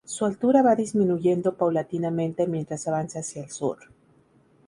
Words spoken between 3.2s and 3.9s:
el sur.